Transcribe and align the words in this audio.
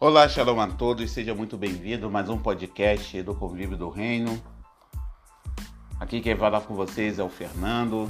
Olá, 0.00 0.28
shalom 0.28 0.60
a 0.60 0.68
todos, 0.68 1.10
seja 1.10 1.34
muito 1.34 1.56
bem-vindo 1.56 2.06
a 2.06 2.08
mais 2.08 2.28
um 2.28 2.38
podcast 2.38 3.20
do 3.20 3.34
Convívio 3.34 3.76
do 3.76 3.88
Reino. 3.90 4.40
Aqui 5.98 6.20
quem 6.20 6.36
vai 6.36 6.48
falar 6.52 6.64
com 6.64 6.76
vocês 6.76 7.18
é 7.18 7.24
o 7.24 7.28
Fernando. 7.28 8.08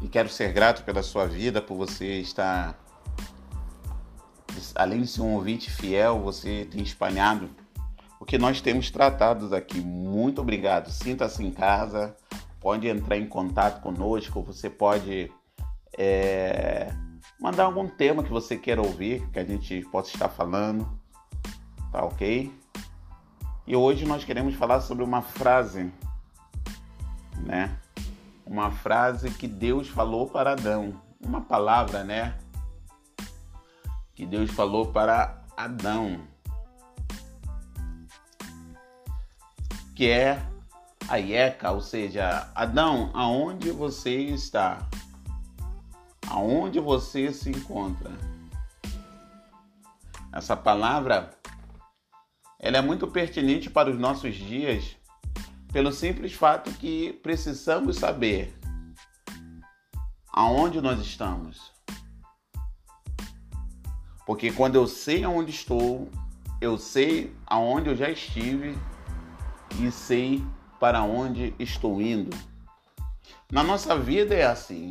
E 0.00 0.08
quero 0.08 0.30
ser 0.30 0.50
grato 0.54 0.82
pela 0.82 1.02
sua 1.02 1.26
vida, 1.26 1.60
por 1.60 1.76
você 1.76 2.20
estar, 2.20 2.74
além 4.74 5.02
de 5.02 5.08
ser 5.08 5.20
um 5.20 5.34
ouvinte 5.34 5.70
fiel, 5.70 6.20
você 6.20 6.66
tem 6.70 6.82
espalhado 6.82 7.50
o 8.18 8.24
que 8.24 8.38
nós 8.38 8.62
temos 8.62 8.90
tratado 8.90 9.54
aqui. 9.54 9.78
Muito 9.78 10.40
obrigado. 10.40 10.88
Sinta-se 10.88 11.44
em 11.44 11.50
casa, 11.50 12.16
pode 12.60 12.88
entrar 12.88 13.18
em 13.18 13.26
contato 13.26 13.82
conosco, 13.82 14.42
você 14.42 14.70
pode. 14.70 15.30
É 15.98 16.94
mandar 17.40 17.64
algum 17.64 17.88
tema 17.88 18.22
que 18.22 18.30
você 18.30 18.56
queira 18.56 18.82
ouvir, 18.82 19.28
que 19.30 19.38
a 19.38 19.44
gente 19.44 19.82
possa 19.92 20.10
estar 20.12 20.28
falando, 20.28 20.88
tá 21.92 22.04
ok? 22.04 22.52
E 23.66 23.74
hoje 23.76 24.04
nós 24.04 24.24
queremos 24.24 24.54
falar 24.54 24.80
sobre 24.80 25.04
uma 25.04 25.22
frase, 25.22 25.92
né? 27.38 27.76
Uma 28.44 28.70
frase 28.70 29.30
que 29.30 29.48
Deus 29.48 29.88
falou 29.88 30.28
para 30.28 30.52
Adão, 30.52 31.00
uma 31.20 31.40
palavra, 31.40 32.04
né? 32.04 32.38
Que 34.14 34.24
Deus 34.24 34.50
falou 34.50 34.92
para 34.92 35.42
Adão, 35.56 36.20
que 39.94 40.08
é 40.08 40.40
a 41.08 41.16
Ieca, 41.16 41.70
ou 41.70 41.80
seja, 41.80 42.48
Adão, 42.54 43.10
aonde 43.14 43.70
você 43.70 44.14
está? 44.14 44.86
Aonde 46.36 46.78
você 46.78 47.32
se 47.32 47.48
encontra. 47.48 48.10
Essa 50.30 50.54
palavra 50.54 51.30
ela 52.58 52.76
é 52.76 52.82
muito 52.82 53.06
pertinente 53.06 53.70
para 53.70 53.90
os 53.90 53.98
nossos 53.98 54.34
dias 54.34 54.96
pelo 55.72 55.90
simples 55.90 56.34
fato 56.34 56.70
que 56.72 57.14
precisamos 57.22 57.96
saber 57.96 58.54
aonde 60.30 60.78
nós 60.82 61.00
estamos. 61.00 61.72
Porque 64.26 64.52
quando 64.52 64.74
eu 64.74 64.86
sei 64.86 65.24
aonde 65.24 65.52
estou, 65.52 66.10
eu 66.60 66.76
sei 66.76 67.34
aonde 67.46 67.88
eu 67.88 67.96
já 67.96 68.10
estive 68.10 68.76
e 69.80 69.90
sei 69.90 70.44
para 70.78 71.02
onde 71.02 71.54
estou 71.58 72.02
indo. 72.02 72.36
Na 73.50 73.62
nossa 73.62 73.98
vida 73.98 74.34
é 74.34 74.44
assim. 74.44 74.90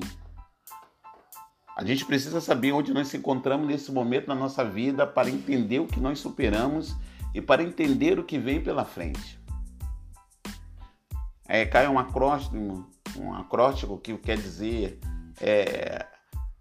A 1.75 1.83
gente 1.83 2.05
precisa 2.05 2.39
saber 2.39 2.71
onde 2.71 2.93
nós 2.93 3.09
se 3.09 3.17
encontramos 3.17 3.67
nesse 3.67 3.91
momento 3.91 4.27
na 4.27 4.35
nossa 4.35 4.63
vida 4.63 5.05
para 5.05 5.29
entender 5.29 5.79
o 5.79 5.87
que 5.87 5.99
nós 5.99 6.19
superamos 6.19 6.95
e 7.33 7.41
para 7.41 7.61
entender 7.61 8.17
o 8.17 8.23
que 8.23 8.39
vem 8.39 8.61
pela 8.61 8.85
frente. 8.85 9.37
É, 11.45 11.65
cai 11.65 11.85
um 11.87 11.99
acróstico, 11.99 12.89
um 13.17 13.33
acróstico 13.33 13.97
que 13.97 14.17
quer 14.17 14.37
dizer 14.37 14.99
é, 15.41 16.05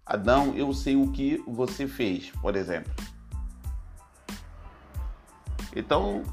Adão, 0.05 0.53
eu 0.55 0.73
sei 0.73 0.97
o 0.97 1.11
que 1.11 1.41
você 1.47 1.87
fez, 1.87 2.29
por 2.41 2.55
exemplo. 2.55 2.93
Então, 5.73 6.23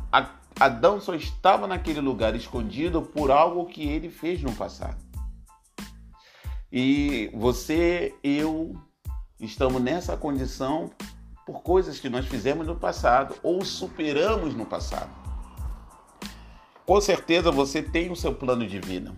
Adão 0.58 1.00
só 1.00 1.14
estava 1.14 1.66
naquele 1.68 2.00
lugar 2.00 2.34
escondido 2.34 3.00
por 3.00 3.30
algo 3.30 3.66
que 3.66 3.82
ele 3.82 4.10
fez 4.10 4.42
no 4.42 4.52
passado. 4.52 5.11
E 6.72 7.30
você, 7.34 8.14
eu, 8.24 8.74
estamos 9.38 9.82
nessa 9.82 10.16
condição 10.16 10.90
por 11.44 11.62
coisas 11.62 12.00
que 12.00 12.08
nós 12.08 12.26
fizemos 12.26 12.66
no 12.66 12.74
passado 12.74 13.34
ou 13.42 13.62
superamos 13.62 14.54
no 14.54 14.64
passado. 14.64 15.10
Com 16.86 16.98
certeza 16.98 17.50
você 17.50 17.82
tem 17.82 18.10
o 18.10 18.16
seu 18.16 18.34
plano 18.34 18.66
de 18.66 18.80
vida. 18.80 19.12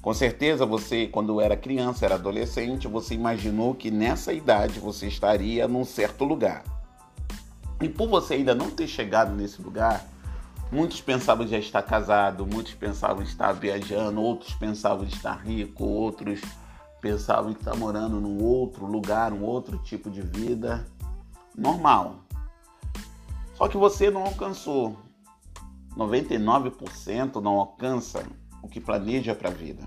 Com 0.00 0.14
certeza 0.14 0.64
você, 0.64 1.08
quando 1.08 1.40
era 1.40 1.56
criança, 1.56 2.04
era 2.04 2.14
adolescente, 2.14 2.86
você 2.86 3.14
imaginou 3.14 3.74
que 3.74 3.90
nessa 3.90 4.32
idade 4.32 4.78
você 4.78 5.08
estaria 5.08 5.66
num 5.66 5.84
certo 5.84 6.24
lugar. 6.24 6.62
E 7.82 7.88
por 7.88 8.08
você 8.08 8.34
ainda 8.34 8.54
não 8.54 8.70
ter 8.70 8.86
chegado 8.86 9.34
nesse 9.34 9.60
lugar, 9.60 10.06
Muitos 10.70 11.00
pensavam 11.00 11.46
já 11.46 11.58
estar 11.58 11.82
casado, 11.82 12.44
muitos 12.44 12.74
pensavam 12.74 13.22
estar 13.22 13.52
viajando, 13.52 14.20
outros 14.20 14.52
pensavam 14.54 15.04
estar 15.04 15.34
rico, 15.34 15.84
outros 15.84 16.40
pensavam 17.00 17.52
estar 17.52 17.76
morando 17.76 18.20
num 18.20 18.42
outro 18.42 18.84
lugar, 18.84 19.32
um 19.32 19.44
outro 19.44 19.78
tipo 19.78 20.10
de 20.10 20.22
vida 20.22 20.84
normal. 21.56 22.16
Só 23.54 23.68
que 23.68 23.76
você 23.76 24.10
não 24.10 24.24
alcançou. 24.24 24.96
99% 25.96 27.40
não 27.40 27.58
alcança 27.58 28.26
o 28.62 28.68
que 28.68 28.80
planeja 28.80 29.34
para 29.34 29.48
a 29.48 29.52
vida. 29.52 29.82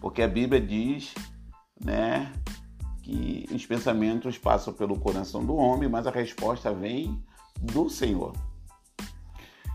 Porque 0.00 0.22
a 0.22 0.28
Bíblia 0.28 0.60
diz, 0.60 1.14
né, 1.84 2.32
que 3.02 3.46
os 3.52 3.66
pensamentos 3.66 4.38
passam 4.38 4.72
pelo 4.72 4.98
coração 4.98 5.44
do 5.44 5.54
homem, 5.56 5.88
mas 5.88 6.06
a 6.06 6.10
resposta 6.10 6.72
vem 6.72 7.22
do 7.60 7.90
Senhor. 7.90 8.32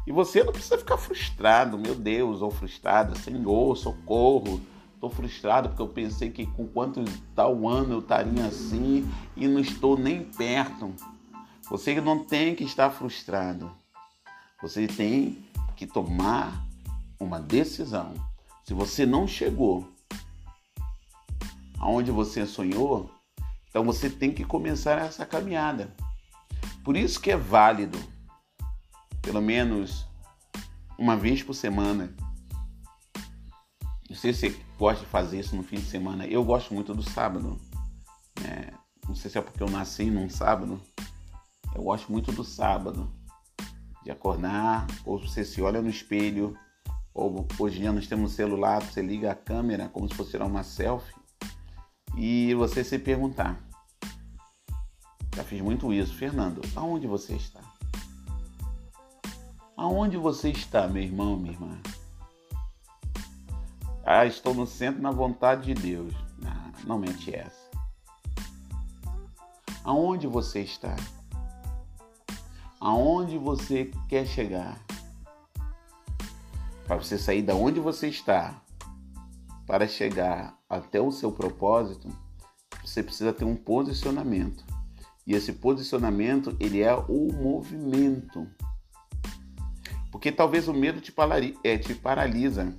E 0.10 0.12
você 0.12 0.44
não 0.44 0.52
precisa 0.52 0.76
ficar 0.76 0.98
frustrado, 0.98 1.78
meu 1.78 1.94
Deus, 1.94 2.42
ou 2.42 2.50
frustrada, 2.50 3.14
Senhor, 3.14 3.78
socorro. 3.78 4.60
Estou 4.96 5.08
frustrado 5.08 5.70
porque 5.70 5.84
eu 5.84 5.88
pensei 5.88 6.32
que 6.32 6.48
com 6.48 6.66
quanto 6.66 7.06
tal 7.36 7.68
ano 7.68 7.94
eu 7.94 8.00
estaria 8.00 8.44
assim 8.44 9.08
e 9.38 9.48
não 9.48 9.60
estou 9.60 9.96
nem 9.96 10.24
perto. 10.24 10.92
Você 11.70 12.02
não 12.02 12.26
tem 12.26 12.56
que 12.56 12.64
estar 12.64 12.90
frustrado. 12.90 13.72
Você 14.64 14.88
tem 14.88 15.46
que 15.76 15.86
tomar 15.86 16.66
uma 17.20 17.40
decisão. 17.40 18.16
Se 18.64 18.74
você 18.74 19.06
não 19.06 19.28
chegou 19.28 19.88
aonde 21.78 22.10
você 22.10 22.48
sonhou, 22.48 23.12
então 23.70 23.84
você 23.84 24.10
tem 24.10 24.34
que 24.34 24.44
começar 24.44 24.98
essa 25.06 25.24
caminhada. 25.24 25.94
Por 26.84 26.98
isso 26.98 27.22
que 27.22 27.30
é 27.30 27.38
válido 27.38 28.00
pelo 29.30 29.44
menos 29.44 30.08
uma 30.98 31.16
vez 31.16 31.44
por 31.44 31.54
semana. 31.54 32.12
Não 34.10 34.16
sei 34.16 34.34
se 34.34 34.50
você 34.50 34.60
gosta 34.76 35.06
de 35.06 35.12
fazer 35.12 35.40
isso 35.40 35.56
no 35.56 35.62
fim 35.62 35.76
de 35.76 35.86
semana. 35.86 36.26
Eu 36.26 36.44
gosto 36.44 36.74
muito 36.74 36.96
do 36.96 37.04
sábado. 37.04 37.62
É, 38.44 38.74
não 39.08 39.14
sei 39.14 39.30
se 39.30 39.38
é 39.38 39.42
porque 39.42 39.62
eu 39.62 39.70
nasci 39.70 40.06
num 40.06 40.28
sábado. 40.32 40.82
Eu 41.76 41.84
gosto 41.84 42.12
muito 42.12 42.32
do 42.32 42.44
sábado. 42.44 43.08
De 44.04 44.10
acordar, 44.10 44.88
ou 45.06 45.20
você 45.20 45.46
se 45.46 45.62
olha 45.62 45.80
no 45.80 45.92
espelho, 45.92 46.58
ou 47.14 47.48
hoje 47.60 47.78
em 47.78 47.82
dia 47.82 47.92
nós 47.92 48.08
temos 48.08 48.32
um 48.32 48.36
celular, 48.36 48.82
você 48.82 49.00
liga 49.00 49.32
a 49.32 49.36
câmera 49.36 49.90
como 49.90 50.10
se 50.10 50.16
fosse 50.16 50.32
tirar 50.32 50.48
uma 50.48 50.64
selfie, 50.64 51.14
e 52.18 52.56
você 52.56 52.84
se 52.84 52.98
perguntar. 52.98 53.62
Já 55.36 55.44
fiz 55.44 55.62
muito 55.62 55.94
isso. 55.94 56.16
Fernando, 56.16 56.62
aonde 56.76 57.06
você 57.06 57.36
está? 57.36 57.62
Aonde 59.80 60.18
você 60.18 60.50
está, 60.50 60.90
meu 60.90 61.02
irmão, 61.02 61.38
minha 61.38 61.54
irmã? 61.54 61.80
Ah, 64.04 64.26
estou 64.26 64.54
no 64.54 64.68
centro 64.68 65.02
na 65.02 65.10
vontade 65.10 65.74
de 65.74 65.74
Deus. 65.74 66.14
Não, 66.38 66.74
não 66.86 67.00
mente 67.00 67.34
essa. 67.34 67.70
Aonde 69.86 70.28
você 70.28 70.60
está? 70.60 70.94
Aonde 72.78 73.38
você 73.38 73.90
quer 74.10 74.28
chegar? 74.28 74.78
Para 76.86 76.98
você 76.98 77.18
sair 77.18 77.42
da 77.42 77.56
onde 77.56 77.80
você 77.80 78.10
está 78.10 78.62
para 79.66 79.88
chegar 79.88 80.60
até 80.70 81.00
o 81.00 81.10
seu 81.10 81.32
propósito, 81.32 82.10
você 82.84 83.02
precisa 83.02 83.32
ter 83.32 83.46
um 83.46 83.56
posicionamento. 83.56 84.62
E 85.26 85.34
esse 85.34 85.54
posicionamento, 85.54 86.54
ele 86.60 86.82
é 86.82 86.94
o 86.94 87.32
movimento. 87.32 88.46
Porque 90.20 90.34
talvez 90.34 90.68
o 90.68 90.74
medo 90.74 91.00
te, 91.00 91.14
é, 91.64 91.78
te 91.78 91.96
paralisa. 91.96 92.76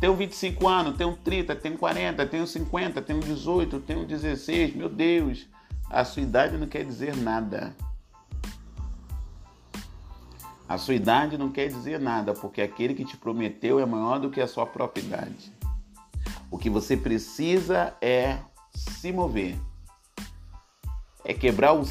Tenho 0.00 0.16
25 0.16 0.66
anos, 0.66 0.96
tenho 0.96 1.16
30, 1.16 1.54
tenho 1.54 1.78
40, 1.78 2.26
tenho 2.26 2.44
50, 2.44 3.00
tenho 3.02 3.20
18, 3.20 3.78
tenho 3.78 4.04
16. 4.04 4.74
Meu 4.74 4.88
Deus, 4.88 5.46
a 5.88 6.04
sua 6.04 6.22
idade 6.22 6.58
não 6.58 6.66
quer 6.66 6.84
dizer 6.84 7.16
nada. 7.16 7.76
A 10.68 10.76
sua 10.76 10.94
idade 10.94 11.38
não 11.38 11.52
quer 11.52 11.68
dizer 11.68 12.00
nada, 12.00 12.34
porque 12.34 12.60
aquele 12.60 12.94
que 12.94 13.04
te 13.04 13.16
prometeu 13.16 13.78
é 13.78 13.86
maior 13.86 14.18
do 14.18 14.28
que 14.28 14.40
a 14.40 14.48
sua 14.48 14.66
própria 14.66 15.02
idade. 15.02 15.52
O 16.50 16.58
que 16.58 16.68
você 16.68 16.96
precisa 16.96 17.96
é 18.02 18.40
se 18.74 19.12
mover, 19.12 19.56
é 21.24 21.32
quebrar 21.32 21.74
o, 21.74 21.82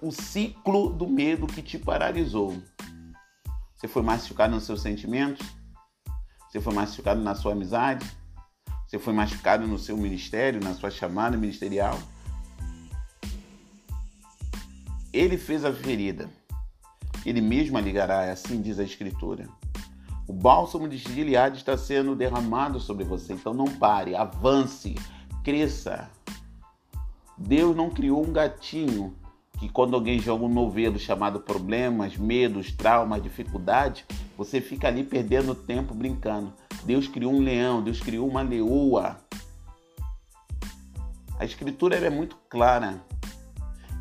o 0.00 0.12
ciclo 0.12 0.90
do 0.90 1.08
medo 1.08 1.48
que 1.48 1.60
te 1.60 1.76
paralisou. 1.76 2.62
Você 3.84 3.88
foi 3.88 4.02
machucado 4.02 4.54
nos 4.54 4.64
seus 4.64 4.80
sentimentos? 4.80 5.46
Você 6.48 6.58
foi 6.58 6.72
machucado 6.72 7.20
na 7.20 7.34
sua 7.34 7.52
amizade? 7.52 8.10
Você 8.86 8.98
foi 8.98 9.12
machucado 9.12 9.66
no 9.66 9.78
seu 9.78 9.94
ministério, 9.94 10.58
na 10.58 10.72
sua 10.72 10.90
chamada 10.90 11.36
ministerial? 11.36 11.98
Ele 15.12 15.36
fez 15.36 15.66
a 15.66 15.70
ferida. 15.70 16.30
Ele 17.26 17.42
mesmo 17.42 17.76
a 17.76 17.80
ligará, 17.82 18.32
assim 18.32 18.62
diz 18.62 18.78
a 18.78 18.84
Escritura. 18.84 19.50
O 20.26 20.32
bálsamo 20.32 20.88
de 20.88 20.96
Gileade 20.96 21.58
está 21.58 21.76
sendo 21.76 22.16
derramado 22.16 22.80
sobre 22.80 23.04
você. 23.04 23.34
Então 23.34 23.52
não 23.52 23.66
pare, 23.66 24.16
avance, 24.16 24.94
cresça. 25.42 26.08
Deus 27.36 27.76
não 27.76 27.90
criou 27.90 28.26
um 28.26 28.32
gatinho 28.32 29.14
que 29.64 29.70
quando 29.70 29.94
alguém 29.94 30.18
joga 30.18 30.44
um 30.44 30.48
novelo 30.48 30.98
chamado 30.98 31.40
problemas, 31.40 32.18
medos, 32.18 32.70
traumas, 32.70 33.22
dificuldades, 33.22 34.04
você 34.36 34.60
fica 34.60 34.88
ali 34.88 35.02
perdendo 35.02 35.54
tempo 35.54 35.94
brincando. 35.94 36.52
Deus 36.84 37.08
criou 37.08 37.32
um 37.32 37.40
leão, 37.40 37.82
Deus 37.82 37.98
criou 37.98 38.28
uma 38.28 38.42
leoa. 38.42 39.16
A 41.38 41.46
escritura 41.46 41.96
é 41.96 42.10
muito 42.10 42.36
clara 42.50 43.02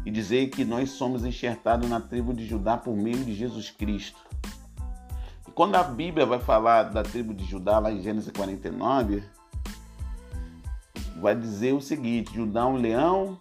e 0.06 0.12
dizer 0.12 0.50
que 0.50 0.66
nós 0.66 0.90
somos 0.90 1.24
enxertados 1.24 1.90
na 1.90 2.02
tribo 2.02 2.34
de 2.34 2.46
Judá 2.46 2.76
por 2.76 2.94
meio 2.94 3.24
de 3.24 3.34
Jesus 3.34 3.72
Cristo. 3.72 4.20
E 5.48 5.52
quando 5.52 5.76
a 5.76 5.84
Bíblia 5.84 6.26
vai 6.26 6.42
falar 6.42 6.84
da 6.84 7.04
tribo 7.04 7.34
de 7.34 7.46
Judá, 7.46 7.80
lá 7.80 7.90
em 7.90 8.02
Gênesis 8.02 8.30
49, 8.34 9.24
vai 11.22 11.34
dizer 11.34 11.74
o 11.74 11.80
seguinte: 11.80 12.36
Judá 12.36 12.62
é 12.62 12.66
um 12.66 12.76
leão 12.76 13.40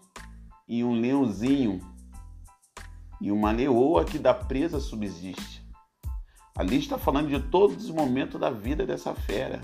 e 0.69 0.85
um 0.85 1.01
leãozinho, 1.01 1.81
e 3.23 3.31
uma 3.31 3.53
leoa 3.53 4.05
que 4.05 4.19
da 4.19 4.35
presa 4.35 4.81
subsiste. 4.81 5.65
Ali 6.57 6.79
está 6.79 6.99
falando 6.99 7.29
de 7.29 7.39
todos 7.39 7.85
os 7.85 7.91
momentos 7.91 8.39
da 8.39 8.51
vida 8.51 8.85
dessa 8.85 9.15
fera. 9.15 9.61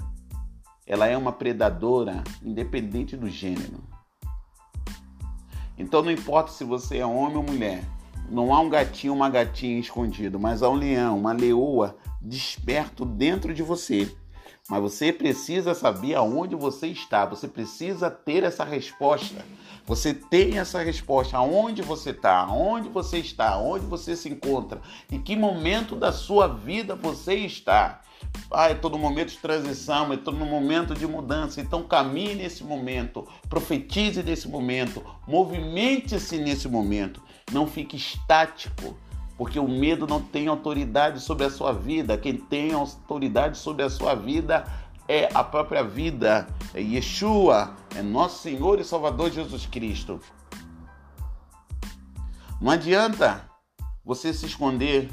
Ela 0.87 1.09
é 1.09 1.17
uma 1.17 1.33
predadora, 1.33 2.23
independente 2.43 3.17
do 3.17 3.29
gênero. 3.29 3.83
Então 5.77 6.03
não 6.03 6.11
importa 6.11 6.53
se 6.53 6.63
você 6.63 6.99
é 6.99 7.07
homem 7.07 7.37
ou 7.37 7.43
mulher, 7.43 7.85
não 8.31 8.55
há 8.55 8.61
um 8.61 8.69
gatinho 8.69 9.13
ou 9.13 9.19
uma 9.19 9.29
gatinha 9.29 9.81
escondido, 9.81 10.39
mas 10.39 10.63
há 10.63 10.71
um 10.71 10.75
leão, 10.75 11.19
uma 11.19 11.33
leoa 11.33 11.97
desperto 12.23 13.05
dentro 13.05 13.53
de 13.53 13.63
você. 13.63 14.17
Mas 14.69 14.83
você 14.83 15.12
precisa 15.12 15.75
saber 15.75 16.15
aonde 16.15 16.55
você 16.55 16.89
está, 16.89 17.25
você 17.25 17.49
precisa 17.49 18.11
ter 18.11 18.45
essa 18.45 18.65
resposta. 18.65 19.45
Você 19.87 20.12
tem 20.12 20.59
essa 20.59 20.83
resposta, 20.83 21.39
aonde 21.39 21.81
você 21.81 22.11
está, 22.11 22.41
aonde 22.41 22.91
você 22.91 23.19
está, 23.19 23.50
aonde 23.50 23.87
você 23.87 24.15
se 24.15 24.29
encontra, 24.29 24.83
em 25.11 25.19
que 25.19 25.35
momento 25.35 25.97
da 25.97 26.12
sua 26.12 26.47
vida 26.47 26.95
você 26.95 27.35
está. 27.37 28.03
Ah, 28.50 28.71
estou 28.71 28.91
no 28.91 28.99
momento 28.99 29.31
de 29.31 29.39
transição, 29.39 30.12
estou 30.12 30.35
no 30.35 30.45
momento 30.45 30.95
de 30.95 31.06
mudança. 31.06 31.61
Então 31.61 31.83
caminhe 31.83 32.35
nesse 32.35 32.62
momento, 32.62 33.27
profetize 33.49 34.23
nesse 34.23 34.49
momento, 34.49 35.03
movimente-se 35.27 36.37
nesse 36.37 36.69
momento. 36.69 37.23
Não 37.50 37.67
fique 37.67 37.97
estático, 37.97 38.95
porque 39.38 39.61
o 39.61 39.69
medo 39.69 40.05
não 40.05 40.20
tem 40.20 40.49
autoridade 40.49 41.20
sobre 41.20 41.46
a 41.46 41.50
sua 41.50 41.73
vida. 41.73 42.19
Quem 42.19 42.37
tem 42.37 42.73
autoridade 42.73 43.56
sobre 43.56 43.85
a 43.85 43.88
sua 43.88 44.17
vida 44.17 44.67
é 45.06 45.29
a 45.32 45.44
própria 45.44 45.82
vida, 45.85 46.49
é 46.75 46.81
Yeshua, 46.82 47.76
é 47.94 48.02
nosso 48.02 48.43
Senhor 48.43 48.81
e 48.81 48.85
Salvador 48.85 49.31
Jesus 49.31 49.64
Cristo. 49.64 50.20
Não 52.61 52.73
adianta 52.73 53.49
você 54.05 54.35
se 54.35 54.44
esconder 54.44 55.08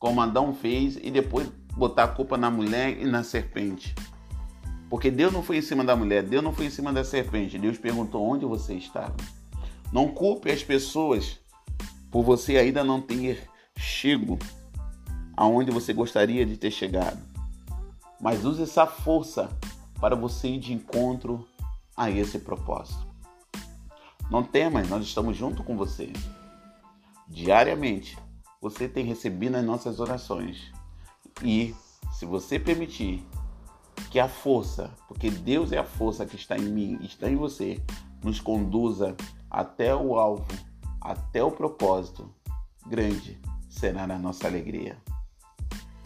como 0.00 0.20
Adão 0.20 0.52
fez 0.52 0.96
e 0.96 1.08
depois 1.08 1.48
botar 1.76 2.04
a 2.04 2.08
culpa 2.08 2.36
na 2.36 2.50
mulher 2.50 3.00
e 3.00 3.04
na 3.04 3.22
serpente. 3.22 3.94
Porque 4.90 5.12
Deus 5.12 5.32
não 5.32 5.44
foi 5.44 5.58
em 5.58 5.62
cima 5.62 5.84
da 5.84 5.94
mulher, 5.94 6.24
Deus 6.24 6.42
não 6.42 6.52
foi 6.52 6.66
em 6.66 6.70
cima 6.70 6.92
da 6.92 7.04
serpente. 7.04 7.56
Deus 7.56 7.78
perguntou 7.78 8.26
onde 8.26 8.44
você 8.44 8.74
estava. 8.74 9.14
Não 9.92 10.08
culpe 10.08 10.50
as 10.50 10.64
pessoas 10.64 11.38
por 12.10 12.24
você 12.24 12.56
ainda 12.56 12.82
não 12.82 13.00
ter 13.00 13.49
chego 13.80 14.38
aonde 15.34 15.70
você 15.70 15.92
gostaria 15.92 16.44
de 16.44 16.56
ter 16.56 16.70
chegado. 16.70 17.18
Mas 18.20 18.44
use 18.44 18.62
essa 18.62 18.86
força 18.86 19.48
para 19.98 20.14
você 20.14 20.48
ir 20.48 20.58
de 20.58 20.74
encontro 20.74 21.46
a 21.96 22.10
esse 22.10 22.38
propósito. 22.38 23.08
Não 24.30 24.42
temas, 24.42 24.88
nós 24.88 25.04
estamos 25.04 25.36
junto 25.36 25.64
com 25.64 25.76
você. 25.76 26.12
Diariamente, 27.26 28.18
você 28.60 28.86
tem 28.86 29.04
recebido 29.04 29.56
as 29.56 29.64
nossas 29.64 29.98
orações 29.98 30.70
e, 31.42 31.74
se 32.12 32.26
você 32.26 32.58
permitir 32.58 33.26
que 34.10 34.20
a 34.20 34.28
força, 34.28 34.90
porque 35.08 35.30
Deus 35.30 35.72
é 35.72 35.78
a 35.78 35.84
força 35.84 36.26
que 36.26 36.36
está 36.36 36.56
em 36.56 36.68
mim, 36.68 36.98
está 37.02 37.30
em 37.30 37.36
você, 37.36 37.82
nos 38.22 38.40
conduza 38.40 39.16
até 39.50 39.94
o 39.94 40.16
alvo, 40.16 40.46
até 41.00 41.42
o 41.42 41.50
propósito, 41.50 42.30
grande 42.86 43.40
será 43.70 44.02
a 44.02 44.18
nossa 44.18 44.48
alegria. 44.48 44.98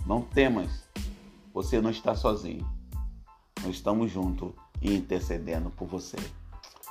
Não 0.07 0.21
temas, 0.21 0.87
você 1.53 1.81
não 1.81 1.91
está 1.91 2.15
sozinho. 2.15 2.69
Nós 3.63 3.77
estamos 3.77 4.13
juntos 4.13 4.53
e 4.83 4.95
intercedendo 4.95 5.71
por 5.71 5.89
você. 5.89 6.19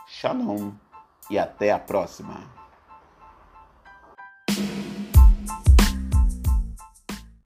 Shalom 0.08 0.72
e 1.30 1.38
até 1.38 1.72
a 1.72 1.80
próxima. 1.80 2.63